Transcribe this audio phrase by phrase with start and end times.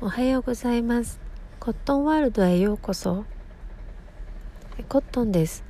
[0.00, 1.20] おはようございます。
[1.60, 3.24] コットンワールドへようこそ。
[4.88, 5.62] コットンです、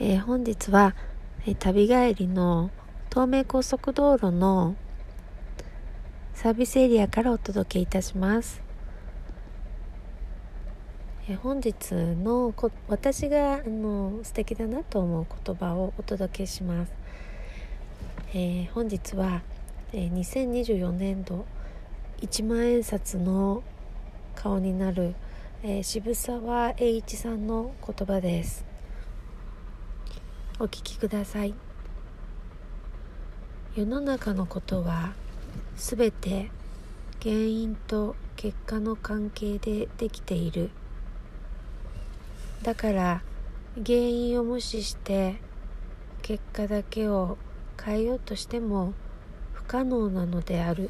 [0.00, 0.96] えー、本日は、
[1.46, 2.70] えー、旅帰りの
[3.08, 4.74] 東名高速道路の
[6.34, 8.60] サービスエリアからお届けいたします。
[11.28, 16.92] え本日のこ私があの素敵だなと思う言葉をお届けします、
[18.34, 19.42] え、本日は、
[19.92, 21.46] えー、2024年度
[22.18, 23.62] 一万円札の
[24.34, 25.14] 顔になる、
[25.62, 28.64] えー、渋沢栄一さんの言葉です。
[30.58, 31.54] お聞きください。
[33.74, 35.12] 世の中のことは
[35.76, 36.48] すべて
[37.22, 40.70] 原因と結果の関係でできている。
[42.62, 43.22] だから
[43.84, 45.36] 原因を無視して
[46.22, 47.36] 結果だけを
[47.78, 48.94] 変えようとしても
[49.52, 50.88] 不可能なのである。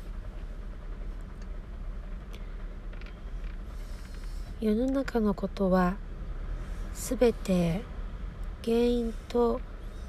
[4.59, 5.97] 世の中のことは
[6.95, 7.83] 全て
[8.65, 9.61] 原因と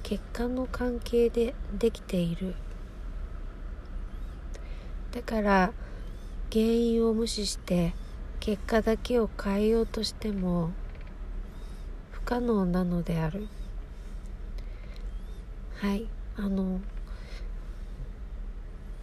[0.03, 2.55] 結果の関係でできている。
[5.11, 5.73] だから
[6.49, 7.93] 原因を無視して
[8.39, 10.71] 結果だけを変えようとしても
[12.11, 13.49] 不可能なのである。
[15.75, 16.79] はいあの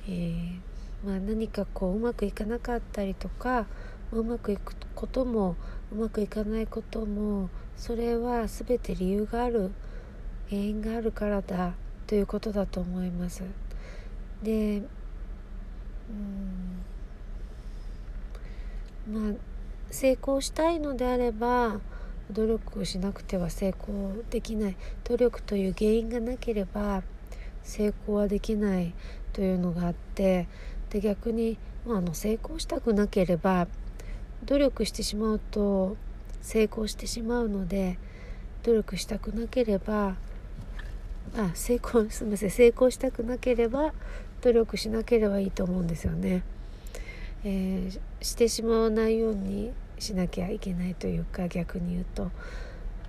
[0.09, 3.67] えー、まあ何かこううまくいかなかったりとか
[4.11, 5.55] うまくいくとことも
[5.93, 9.71] うまくいかないこともそれは全て理由がある
[10.49, 11.75] 原因があるからだ
[12.07, 13.43] ということだと思います。
[14.43, 14.83] で
[16.09, 16.85] うん
[19.13, 19.33] まあ
[19.91, 21.81] 成功したいのであれば
[22.31, 27.03] 努力をしなくては成功できない努力という原因がなければ
[27.63, 28.95] 成功はできない
[29.35, 30.49] というのがあって
[30.89, 33.69] で逆に、まあ、あの成功したくなければ
[34.45, 35.97] 努力してしまうと
[36.43, 37.99] 成功してしまうので
[38.63, 40.17] 努力したくなければ
[41.37, 43.93] あ成功 すみません成功したくなければ
[44.43, 46.43] 努力しなければいいと思うんですよね。
[47.45, 52.31] えー、してしまわないようにしなきゃいけないというか逆に言うと、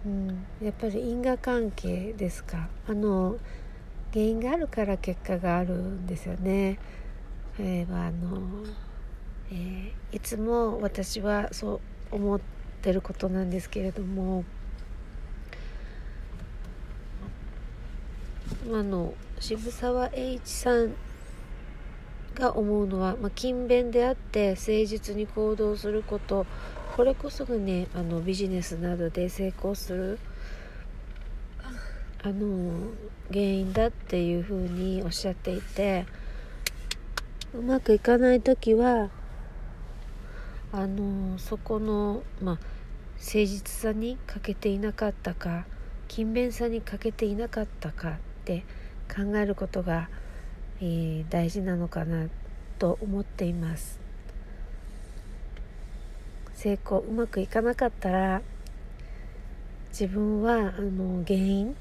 [0.05, 3.37] うん、やっぱり因果関係ですかあの
[4.11, 6.79] 原因があるから結果があるんですよね。
[7.59, 8.41] えー、あの
[9.51, 12.39] えー、いつも私はそう思っ
[12.81, 14.43] てることなんですけれども
[18.71, 20.93] あの渋沢栄一さん
[22.35, 26.45] が思うのは、まあ、勤勉であって誠実に行動すること
[26.95, 30.19] これこそがねあのビジネスなどで成功する
[32.23, 32.89] あの
[33.29, 36.05] 原因だっていうふうにおっしゃっていて
[37.53, 39.09] うまくいかない時は
[40.77, 42.55] あのそこの、まあ、
[43.13, 45.63] 誠実さに欠けていなかったか
[46.09, 48.13] 勤勉さに欠けていなかったかっ
[48.43, 48.65] て
[49.07, 50.09] 考えることが、
[50.81, 52.27] えー、大事なのかな
[52.77, 54.01] と思っています。
[56.55, 58.41] 成功うまくいかなかったら
[59.91, 61.73] 自分はあの原因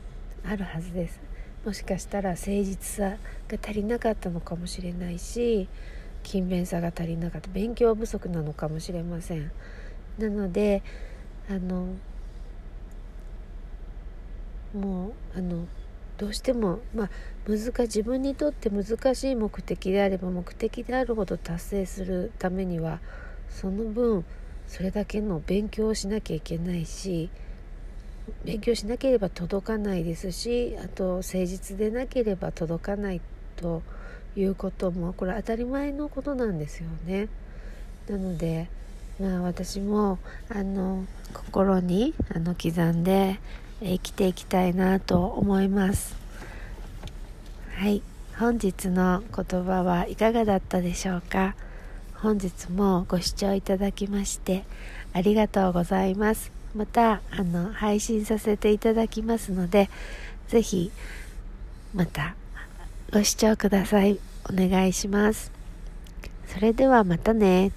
[0.44, 1.20] あるはずです。
[1.66, 3.16] もしかしたら誠実さ
[3.48, 5.68] が足りなかったのかもしれないし
[6.24, 7.48] 勤勉さが足りなかった。
[7.50, 9.52] 勉強不足なのかもしれません。
[10.18, 10.82] なので
[11.48, 11.94] あの
[14.74, 15.66] もうあの
[16.16, 17.10] どうしても、まあ、
[17.46, 23.00] 難自分にとって難しい目的であれば目的であるほど達成するためには
[23.50, 24.24] その分
[24.66, 27.30] それだけの勉強をしなきゃいけないし
[28.44, 33.20] 勉強しなければ届かないですしあと誠実でなければ届かない
[33.56, 33.82] と
[34.36, 37.28] いうこともこれ当たり前のことなんですよね。
[38.08, 38.68] なので
[39.20, 40.18] まあ私も
[40.48, 43.38] あの心にあの刻んで
[43.80, 46.16] 生きていきたいなと思います。
[47.76, 48.02] はい
[48.38, 51.54] 本日の言葉はいかがだったでしょうか？
[52.14, 54.64] 本日もご視聴いただきまして
[55.12, 59.90] ありがとうございますまたあの配信させていただきますので
[60.48, 60.90] 是非
[61.94, 62.34] また
[63.12, 64.33] ご視聴ください。
[64.50, 65.52] お願いします。
[66.46, 67.72] それではまたね。